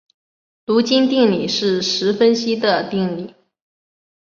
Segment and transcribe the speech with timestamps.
[0.65, 3.35] 卢津定理是实分析的定理。